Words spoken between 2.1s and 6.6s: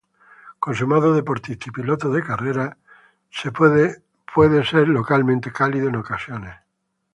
carreras, puede ser locamente cálido en ocasiones.